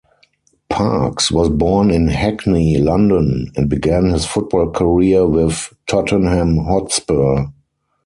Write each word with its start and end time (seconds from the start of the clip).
Parks 0.67 1.29
was 1.29 1.49
born 1.49 1.91
in 1.91 2.07
Hackney, 2.07 2.77
London, 2.79 3.51
and 3.55 3.69
began 3.69 4.09
his 4.09 4.25
football 4.25 4.71
career 4.71 5.27
with 5.27 5.71
Tottenham 5.85 6.57
Hotspur. 6.57 7.45